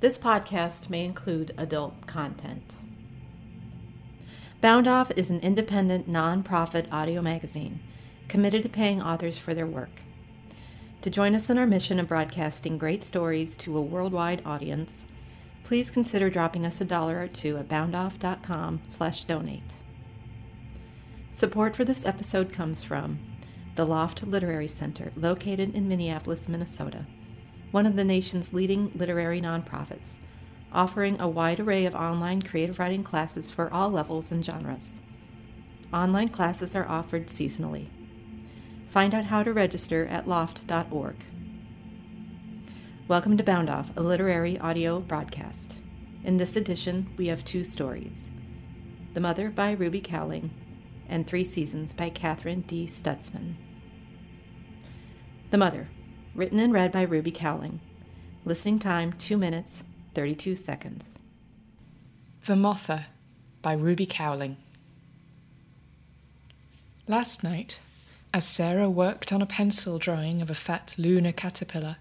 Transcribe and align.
This 0.00 0.16
podcast 0.16 0.88
may 0.88 1.04
include 1.04 1.52
adult 1.58 2.06
content. 2.06 2.72
Bound 4.62 4.88
Off 4.88 5.10
is 5.14 5.28
an 5.28 5.40
independent, 5.40 6.08
non-profit 6.08 6.90
audio 6.90 7.20
magazine 7.20 7.80
committed 8.26 8.62
to 8.62 8.70
paying 8.70 9.02
authors 9.02 9.36
for 9.36 9.52
their 9.52 9.66
work. 9.66 10.00
To 11.02 11.10
join 11.10 11.34
us 11.34 11.50
in 11.50 11.58
our 11.58 11.66
mission 11.66 12.00
of 12.00 12.08
broadcasting 12.08 12.78
great 12.78 13.04
stories 13.04 13.54
to 13.56 13.76
a 13.76 13.82
worldwide 13.82 14.40
audience, 14.46 15.04
please 15.64 15.90
consider 15.90 16.30
dropping 16.30 16.64
us 16.64 16.80
a 16.80 16.86
dollar 16.86 17.20
or 17.20 17.28
two 17.28 17.58
at 17.58 17.68
boundoff.com/donate. 17.68 19.74
Support 21.34 21.76
for 21.76 21.84
this 21.84 22.06
episode 22.06 22.54
comes 22.54 22.82
from 22.82 23.18
the 23.74 23.84
Loft 23.84 24.22
Literary 24.22 24.68
Center, 24.68 25.10
located 25.14 25.74
in 25.74 25.88
Minneapolis, 25.88 26.48
Minnesota, 26.48 27.04
one 27.70 27.86
of 27.86 27.94
the 27.94 28.04
nation's 28.04 28.52
leading 28.52 28.90
literary 28.96 29.40
nonprofits, 29.40 30.14
offering 30.72 31.20
a 31.20 31.28
wide 31.28 31.60
array 31.60 31.86
of 31.86 31.94
online 31.94 32.42
creative 32.42 32.78
writing 32.78 33.04
classes 33.04 33.50
for 33.50 33.72
all 33.72 33.90
levels 33.90 34.32
and 34.32 34.44
genres. 34.44 35.00
Online 35.92 36.28
classes 36.28 36.74
are 36.74 36.88
offered 36.88 37.28
seasonally. 37.28 37.86
Find 38.88 39.14
out 39.14 39.26
how 39.26 39.44
to 39.44 39.52
register 39.52 40.06
at 40.06 40.26
loft.org. 40.26 41.16
Welcome 43.06 43.36
to 43.36 43.44
Bound 43.44 43.70
Off, 43.70 43.96
a 43.96 44.02
literary 44.02 44.58
audio 44.58 44.98
broadcast. 44.98 45.80
In 46.24 46.38
this 46.38 46.56
edition, 46.56 47.08
we 47.16 47.28
have 47.28 47.44
two 47.44 47.62
stories 47.62 48.28
The 49.14 49.20
Mother 49.20 49.48
by 49.48 49.72
Ruby 49.72 50.00
Cowling 50.00 50.50
and 51.08 51.24
Three 51.26 51.44
Seasons 51.44 51.92
by 51.92 52.10
Katherine 52.10 52.62
D. 52.62 52.86
Stutzman. 52.86 53.54
The 55.50 55.58
Mother, 55.58 55.88
written 56.34 56.58
and 56.58 56.72
read 56.72 56.92
by 56.92 57.02
Ruby 57.02 57.30
Cowling. 57.30 57.80
Listening 58.44 58.78
time 58.78 59.12
2 59.14 59.36
minutes 59.36 59.84
32 60.14 60.56
seconds. 60.56 61.14
The 62.44 62.56
Mother 62.56 63.06
by 63.62 63.74
Ruby 63.74 64.06
Cowling. 64.06 64.56
Last 67.06 67.42
night, 67.42 67.80
as 68.32 68.46
Sarah 68.46 68.88
worked 68.88 69.32
on 69.32 69.42
a 69.42 69.46
pencil 69.46 69.98
drawing 69.98 70.40
of 70.40 70.50
a 70.50 70.54
fat 70.54 70.94
lunar 70.96 71.32
caterpillar, 71.32 71.96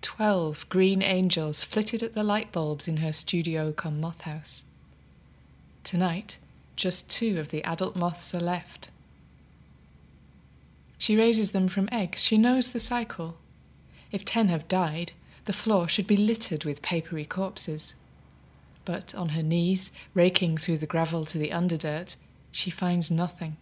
twelve 0.00 0.68
green 0.68 1.02
angels 1.02 1.64
flitted 1.64 2.02
at 2.02 2.14
the 2.14 2.22
light 2.22 2.52
bulbs 2.52 2.86
in 2.88 2.98
her 2.98 3.12
studio 3.12 3.72
come 3.72 4.00
moth 4.00 4.22
house. 4.22 4.64
Tonight, 5.84 6.38
just 6.76 7.10
two 7.10 7.38
of 7.38 7.50
the 7.50 7.64
adult 7.64 7.96
moths 7.96 8.34
are 8.34 8.40
left. 8.40 8.90
She 10.98 11.16
raises 11.16 11.50
them 11.50 11.66
from 11.66 11.88
eggs. 11.90 12.22
She 12.22 12.38
knows 12.38 12.72
the 12.72 12.80
cycle. 12.80 13.36
If 14.12 14.24
ten 14.24 14.48
have 14.48 14.68
died, 14.68 15.12
the 15.46 15.52
floor 15.52 15.88
should 15.88 16.06
be 16.06 16.16
littered 16.16 16.64
with 16.64 16.82
papery 16.82 17.24
corpses. 17.24 17.94
But 18.84 19.14
on 19.14 19.30
her 19.30 19.42
knees, 19.42 19.90
raking 20.14 20.58
through 20.58 20.78
the 20.78 20.86
gravel 20.86 21.24
to 21.24 21.38
the 21.38 21.52
underdirt, 21.52 22.16
she 22.50 22.70
finds 22.70 23.10
nothing. 23.10 23.56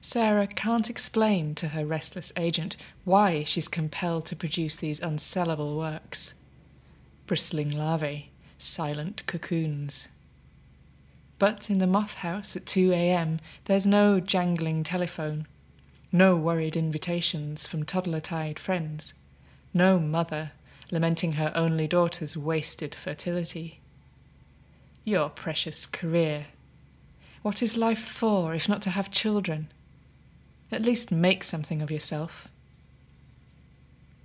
Sarah 0.00 0.46
can't 0.46 0.88
explain 0.88 1.54
to 1.56 1.68
her 1.68 1.84
restless 1.84 2.32
agent 2.36 2.76
why 3.04 3.42
she's 3.44 3.68
compelled 3.68 4.24
to 4.26 4.36
produce 4.36 4.76
these 4.76 5.00
unsellable 5.00 5.76
works. 5.76 6.34
Bristling 7.26 7.70
larvae, 7.70 8.30
silent 8.56 9.26
cocoons. 9.26 10.08
But 11.38 11.68
in 11.68 11.78
the 11.78 11.86
moth 11.88 12.14
house 12.14 12.56
at 12.56 12.66
2 12.66 12.92
a.m., 12.92 13.40
there's 13.64 13.86
no 13.86 14.20
jangling 14.20 14.84
telephone, 14.84 15.46
no 16.12 16.36
worried 16.36 16.76
invitations 16.76 17.66
from 17.66 17.84
toddler 17.84 18.20
tired 18.20 18.58
friends, 18.58 19.14
no 19.74 19.98
mother 19.98 20.52
lamenting 20.90 21.32
her 21.32 21.52
only 21.54 21.86
daughter's 21.86 22.36
wasted 22.36 22.94
fertility. 22.94 23.80
Your 25.04 25.28
precious 25.28 25.86
career. 25.86 26.46
What 27.42 27.62
is 27.62 27.76
life 27.76 28.00
for 28.00 28.54
if 28.54 28.68
not 28.68 28.82
to 28.82 28.90
have 28.90 29.10
children? 29.10 29.68
At 30.70 30.82
least 30.82 31.12
make 31.12 31.44
something 31.44 31.82
of 31.82 31.90
yourself. 31.90 32.48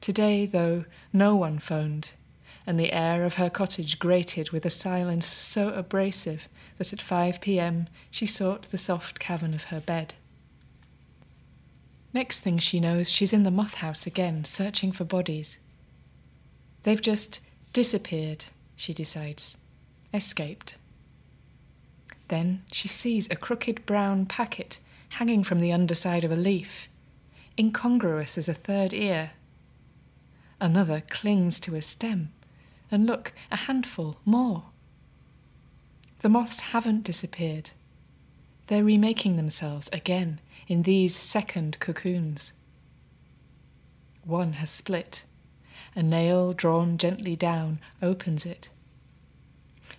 Today, 0.01 0.47
though, 0.47 0.85
no 1.13 1.35
one 1.35 1.59
phoned, 1.59 2.13
and 2.65 2.79
the 2.79 2.91
air 2.91 3.23
of 3.23 3.35
her 3.35 3.49
cottage 3.49 3.99
grated 3.99 4.49
with 4.49 4.65
a 4.65 4.71
silence 4.71 5.27
so 5.27 5.69
abrasive 5.69 6.49
that 6.77 6.93
at 6.93 7.01
5 7.01 7.39
p.m. 7.41 7.87
she 8.09 8.25
sought 8.25 8.63
the 8.63 8.77
soft 8.79 9.19
cavern 9.19 9.53
of 9.53 9.65
her 9.65 9.79
bed. 9.79 10.15
Next 12.13 12.41
thing 12.41 12.57
she 12.57 12.79
knows, 12.79 13.09
she's 13.09 13.33
in 13.33 13.43
the 13.43 13.51
moth 13.51 13.75
house 13.75 14.05
again, 14.05 14.43
searching 14.43 14.91
for 14.91 15.05
bodies. 15.05 15.57
They've 16.83 17.01
just 17.01 17.39
disappeared, 17.73 18.45
she 18.75 18.93
decides, 18.93 19.55
escaped. 20.13 20.75
Then 22.27 22.63
she 22.71 22.87
sees 22.87 23.29
a 23.29 23.35
crooked 23.35 23.85
brown 23.85 24.25
packet 24.25 24.79
hanging 25.09 25.43
from 25.43 25.59
the 25.59 25.71
underside 25.71 26.23
of 26.23 26.31
a 26.31 26.35
leaf, 26.35 26.87
incongruous 27.57 28.37
as 28.37 28.49
a 28.49 28.53
third 28.53 28.93
ear. 28.93 29.31
Another 30.59 31.03
clings 31.09 31.59
to 31.61 31.75
a 31.75 31.81
stem, 31.81 32.31
and 32.89 33.05
look, 33.05 33.33
a 33.51 33.55
handful 33.55 34.17
more. 34.25 34.63
The 36.19 36.29
moths 36.29 36.59
haven't 36.59 37.03
disappeared. 37.03 37.71
They're 38.71 38.85
remaking 38.85 39.35
themselves 39.35 39.89
again 39.91 40.39
in 40.65 40.83
these 40.83 41.13
second 41.13 41.77
cocoons. 41.81 42.53
One 44.23 44.53
has 44.53 44.69
split. 44.69 45.25
A 45.93 46.01
nail 46.01 46.53
drawn 46.53 46.97
gently 46.97 47.35
down 47.35 47.81
opens 48.01 48.45
it. 48.45 48.69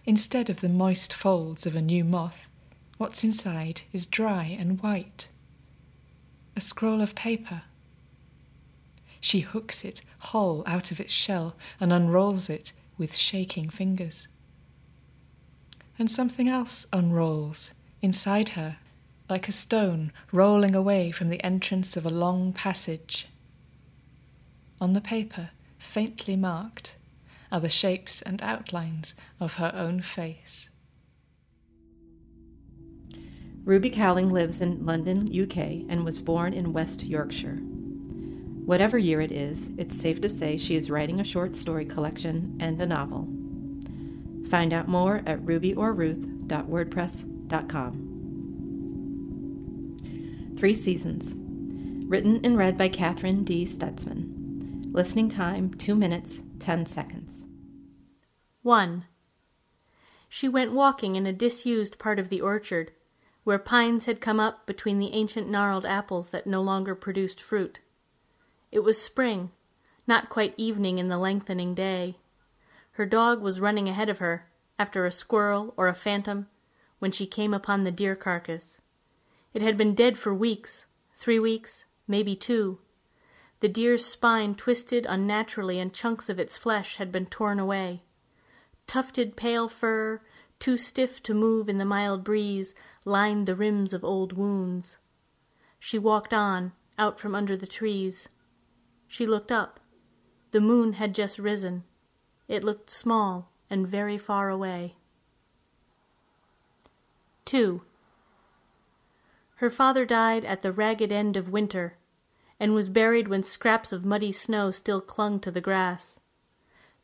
Instead 0.07 0.49
of 0.49 0.63
the 0.63 0.71
moist 0.71 1.13
folds 1.13 1.67
of 1.67 1.77
a 1.77 1.83
new 1.83 2.03
moth, 2.03 2.49
what's 2.97 3.23
inside 3.23 3.83
is 3.93 4.07
dry 4.07 4.45
and 4.59 4.81
white. 4.81 5.29
A 6.57 6.63
scroll 6.63 7.03
of 7.03 7.15
paper. 7.15 7.65
She 9.21 9.41
hooks 9.41 9.85
it 9.85 10.01
whole 10.19 10.65
out 10.67 10.91
of 10.91 10.99
its 10.99 11.13
shell 11.13 11.57
and 11.79 11.93
unrolls 11.93 12.49
it 12.49 12.73
with 12.97 13.15
shaking 13.15 13.69
fingers 13.69 14.29
and 15.99 16.11
something 16.11 16.49
else 16.49 16.87
unrolls 16.91 17.73
inside 18.03 18.51
her, 18.51 18.77
like 19.31 19.49
a 19.49 19.53
stone 19.53 20.13
rolling 20.33 20.75
away 20.75 21.11
from 21.11 21.31
the 21.31 21.43
entrance 21.43 21.97
of 21.97 22.05
a 22.05 22.11
long 22.11 22.53
passage. 22.53 23.29
On 24.81 24.93
the 24.93 25.01
paper, 25.01 25.51
faintly 25.79 26.37
marked, 26.37 26.97
are 27.51 27.61
the 27.61 27.69
shapes 27.69 28.21
and 28.21 28.43
outlines 28.43 29.15
of 29.39 29.55
her 29.55 29.73
own 29.75 30.03
face. 30.03 30.69
Ruby 33.65 33.91
Cowling 33.91 34.29
lives 34.29 34.61
in 34.61 34.85
London, 34.85 35.29
UK, 35.29 35.57
and 35.89 36.05
was 36.05 36.19
born 36.19 36.53
in 36.53 36.73
West 36.73 37.05
Yorkshire. 37.05 37.61
Whatever 38.65 38.99
year 38.99 39.21
it 39.21 39.31
is, 39.31 39.71
it's 39.79 39.97
safe 39.97 40.21
to 40.21 40.29
say 40.29 40.57
she 40.57 40.75
is 40.75 40.91
writing 40.91 41.21
a 41.21 41.25
short 41.25 41.55
story 41.55 41.85
collection 41.85 42.57
and 42.61 42.81
a 42.81 42.87
novel. 42.87 43.29
Find 44.49 44.73
out 44.73 44.89
more 44.89 45.23
at 45.27 45.41
rubyorruth.wordpress.com. 45.45 47.32
Three 50.57 50.73
Seasons. 50.73 51.35
Written 52.09 52.41
and 52.43 52.57
read 52.57 52.79
by 52.79 52.89
Katherine 52.89 53.45
D. 53.45 53.67
Stutzman. 53.67 54.91
Listening 54.95 55.29
time 55.29 55.75
2 55.75 55.95
minutes 55.95 56.43
10 56.61 56.87
seconds. 56.87 57.45
1. 58.63 59.05
She 60.31 60.49
went 60.49 60.73
walking 60.73 61.15
in 61.15 61.27
a 61.27 61.33
disused 61.35 61.99
part 61.99 62.19
of 62.19 62.31
the 62.31 62.41
orchard, 62.41 62.93
where 63.45 63.59
pines 63.59 64.07
had 64.07 64.23
come 64.23 64.41
up 64.41 64.65
between 64.67 64.99
the 64.99 65.13
ancient 65.13 65.47
gnarled 65.47 65.85
apples 65.85 66.31
that 66.31 66.47
no 66.47 66.63
longer 66.63 66.95
produced 66.95 67.43
fruit. 67.43 67.81
It 68.71 68.81
was 68.81 68.99
spring, 68.99 69.51
not 70.07 70.31
quite 70.31 70.55
evening 70.57 70.97
in 70.97 71.09
the 71.09 71.19
lengthening 71.19 71.75
day. 71.75 72.17
Her 72.93 73.05
dog 73.05 73.43
was 73.43 73.61
running 73.61 73.91
ahead 73.91 74.09
of 74.09 74.21
her, 74.21 74.47
after 74.79 75.05
a 75.05 75.13
squirrel 75.13 75.75
or 75.77 75.89
a 75.89 75.95
phantom, 75.95 76.47
when 77.03 77.11
she 77.11 77.27
came 77.27 77.53
upon 77.53 77.83
the 77.83 77.91
deer 77.91 78.15
carcass. 78.15 78.81
It 79.53 79.61
had 79.61 79.77
been 79.77 79.93
dead 79.93 80.17
for 80.17 80.33
weeks, 80.33 80.87
three 81.17 81.41
weeks, 81.41 81.85
maybe 82.07 82.37
two. 82.37 82.79
The 83.59 83.69
deer's 83.69 84.07
spine 84.07 84.55
twisted 84.55 85.05
unnaturally, 85.09 85.81
and 85.81 85.93
chunks 85.93 86.29
of 86.29 86.39
its 86.39 86.57
flesh 86.57 86.99
had 86.99 87.11
been 87.11 87.27
torn 87.27 87.59
away. 87.59 88.05
Tufted 88.87 89.35
pale 89.35 89.69
fur, 89.69 90.21
too 90.61 90.77
stiff 90.77 91.21
to 91.25 91.35
move 91.35 91.69
in 91.69 91.79
the 91.79 91.85
mild 91.85 92.23
breeze, 92.23 92.73
lined 93.05 93.47
the 93.47 93.57
rims 93.57 93.93
of 93.93 94.05
old 94.05 94.35
wounds. 94.35 94.99
She 95.81 95.99
walked 95.99 96.33
on, 96.33 96.71
out 96.99 97.19
from 97.19 97.35
under 97.35 97.57
the 97.57 97.67
trees. 97.67 98.29
She 99.09 99.27
looked 99.27 99.51
up. 99.51 99.81
The 100.53 100.61
moon 100.61 100.93
had 100.93 101.17
just 101.17 101.41
risen. 101.41 101.83
It 102.47 102.63
looked 102.63 102.91
small 102.91 103.51
and 103.69 103.89
very 103.89 104.19
far 104.19 104.51
away. 104.51 104.99
2. 107.53 107.83
Her 109.57 109.69
father 109.69 110.07
died 110.07 110.43
at 110.43 110.63
the 110.63 110.73
ragged 110.73 111.13
end 111.13 111.37
of 111.37 111.51
winter, 111.51 111.99
and 112.59 112.73
was 112.73 112.89
buried 112.89 113.29
when 113.29 113.43
scraps 113.43 113.93
of 113.93 114.07
muddy 114.07 114.33
snow 114.33 114.71
still 114.71 115.03
clung 115.03 115.39
to 115.41 115.51
the 115.51 115.61
grass. 115.61 116.19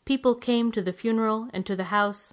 People 0.07 0.35
came 0.35 0.73
to 0.73 0.81
the 0.81 0.95
funeral 0.95 1.51
and 1.53 1.67
to 1.67 1.77
the 1.77 1.93
house, 1.93 2.33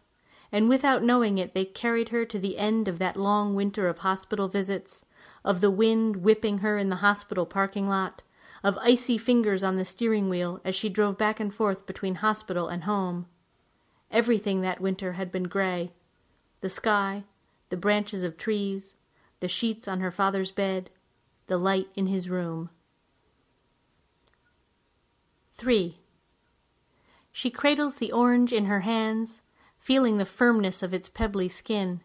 and 0.50 0.70
without 0.70 1.04
knowing 1.04 1.38
it, 1.38 1.54
they 1.54 1.66
carried 1.66 2.08
her 2.08 2.24
to 2.24 2.40
the 2.40 2.58
end 2.58 2.88
of 2.88 3.00
that 3.00 3.18
long 3.18 3.54
winter 3.54 3.90
of 3.90 3.98
hospital 3.98 4.48
visits, 4.48 5.04
of 5.44 5.60
the 5.60 5.70
wind 5.70 6.16
whipping 6.24 6.60
her 6.60 6.78
in 6.78 6.88
the 6.88 7.04
hospital 7.04 7.46
parking 7.46 7.90
lot, 7.90 8.24
of 8.64 8.78
icy 8.78 9.18
fingers 9.18 9.62
on 9.62 9.76
the 9.76 9.84
steering 9.84 10.30
wheel 10.30 10.62
as 10.64 10.74
she 10.74 10.88
drove 10.88 11.18
back 11.18 11.42
and 11.42 11.54
forth 11.54 11.86
between 11.86 12.16
hospital 12.16 12.70
and 12.70 12.86
home. 12.86 13.26
Everything 14.10 14.62
that 14.62 14.80
winter 14.80 15.12
had 15.20 15.34
been 15.34 15.50
gray 15.50 15.92
the 16.62 16.70
sky, 16.70 17.26
the 17.76 17.82
branches 17.82 18.24
of 18.24 18.38
trees, 18.38 18.96
the 19.42 19.50
sheets 19.50 19.86
on 19.86 20.00
her 20.00 20.10
father's 20.10 20.50
bed, 20.50 20.90
the 21.48 21.58
light 21.58 21.90
in 21.94 22.08
his 22.08 22.30
room. 22.30 22.70
3. 25.56 25.98
She 27.34 27.52
cradles 27.52 27.98
the 27.98 28.14
orange 28.14 28.54
in 28.54 28.68
her 28.68 28.80
hands, 28.80 29.42
feeling 29.78 30.16
the 30.16 30.24
firmness 30.24 30.82
of 30.82 30.94
its 30.94 31.10
pebbly 31.10 31.50
skin. 31.50 32.00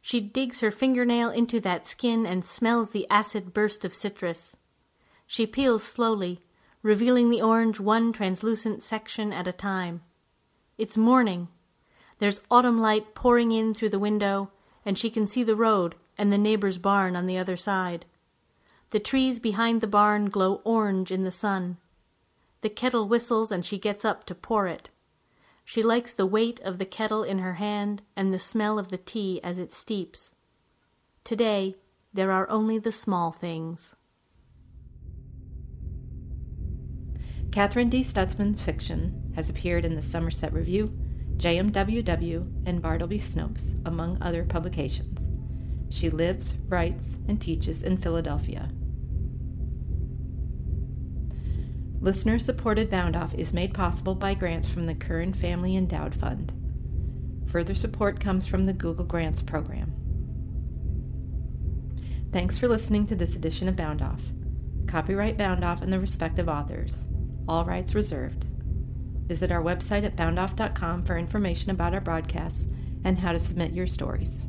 She 0.00 0.20
digs 0.20 0.60
her 0.60 0.70
fingernail 0.70 1.30
into 1.30 1.58
that 1.58 1.88
skin 1.88 2.24
and 2.24 2.44
smells 2.44 2.90
the 2.90 3.10
acid 3.10 3.52
burst 3.52 3.84
of 3.84 3.92
citrus. 3.92 4.56
She 5.26 5.44
peels 5.44 5.82
slowly, 5.82 6.40
revealing 6.84 7.30
the 7.30 7.42
orange 7.42 7.80
one 7.80 8.12
translucent 8.12 8.80
section 8.80 9.32
at 9.32 9.48
a 9.48 9.52
time. 9.52 10.02
It's 10.78 10.96
morning. 10.96 11.48
There's 12.20 12.42
autumn 12.48 12.80
light 12.80 13.16
pouring 13.16 13.50
in 13.50 13.74
through 13.74 13.88
the 13.88 13.98
window, 13.98 14.52
and 14.84 14.98
she 14.98 15.10
can 15.10 15.26
see 15.26 15.42
the 15.42 15.56
road 15.56 15.94
and 16.16 16.32
the 16.32 16.38
neighbor's 16.38 16.78
barn 16.78 17.16
on 17.16 17.26
the 17.26 17.38
other 17.38 17.56
side. 17.56 18.04
The 18.90 19.00
trees 19.00 19.38
behind 19.38 19.80
the 19.80 19.86
barn 19.86 20.26
glow 20.26 20.60
orange 20.64 21.12
in 21.12 21.24
the 21.24 21.30
sun. 21.30 21.76
The 22.60 22.68
kettle 22.68 23.08
whistles 23.08 23.52
and 23.52 23.64
she 23.64 23.78
gets 23.78 24.04
up 24.04 24.24
to 24.24 24.34
pour 24.34 24.66
it. 24.66 24.90
She 25.64 25.82
likes 25.82 26.12
the 26.12 26.26
weight 26.26 26.60
of 26.60 26.78
the 26.78 26.84
kettle 26.84 27.22
in 27.22 27.38
her 27.38 27.54
hand 27.54 28.02
and 28.16 28.34
the 28.34 28.38
smell 28.38 28.78
of 28.78 28.88
the 28.88 28.98
tea 28.98 29.40
as 29.44 29.58
it 29.58 29.72
steeps. 29.72 30.34
Today, 31.22 31.76
there 32.12 32.32
are 32.32 32.50
only 32.50 32.78
the 32.78 32.90
small 32.90 33.30
things. 33.30 33.94
Katherine 37.52 37.88
D. 37.88 38.02
Stutzman's 38.02 38.60
fiction 38.60 39.32
has 39.34 39.48
appeared 39.48 39.84
in 39.84 39.96
the 39.96 40.02
Somerset 40.02 40.52
Review, 40.52 40.92
JMWW, 41.40 42.66
and 42.66 42.82
Bartleby 42.82 43.18
Snopes, 43.18 43.80
among 43.86 44.18
other 44.20 44.44
publications. 44.44 45.26
She 45.88 46.10
lives, 46.10 46.54
writes, 46.68 47.16
and 47.26 47.40
teaches 47.40 47.82
in 47.82 47.96
Philadelphia. 47.96 48.68
Listener 52.00 52.38
supported 52.38 52.90
Bound 52.90 53.16
Off 53.16 53.34
is 53.34 53.54
made 53.54 53.72
possible 53.72 54.14
by 54.14 54.34
grants 54.34 54.68
from 54.68 54.84
the 54.84 54.94
Curran 54.94 55.32
Family 55.32 55.76
Endowed 55.76 56.14
Fund. 56.14 56.52
Further 57.46 57.74
support 57.74 58.20
comes 58.20 58.46
from 58.46 58.66
the 58.66 58.72
Google 58.74 59.04
Grants 59.04 59.42
Program. 59.42 59.94
Thanks 62.32 62.58
for 62.58 62.68
listening 62.68 63.06
to 63.06 63.16
this 63.16 63.34
edition 63.34 63.66
of 63.66 63.76
Bound 63.76 64.02
Off. 64.02 64.20
Copyright 64.86 65.38
Bound 65.38 65.64
Off 65.64 65.80
and 65.80 65.92
the 65.92 65.98
respective 65.98 66.48
authors 66.48 67.08
all 67.50 67.64
rights 67.64 67.96
reserved. 67.96 68.46
Visit 69.30 69.52
our 69.52 69.62
website 69.62 70.02
at 70.02 70.16
boundoff.com 70.16 71.02
for 71.02 71.16
information 71.16 71.70
about 71.70 71.94
our 71.94 72.00
broadcasts 72.00 72.66
and 73.04 73.16
how 73.16 73.30
to 73.30 73.38
submit 73.38 73.72
your 73.72 73.86
stories. 73.86 74.44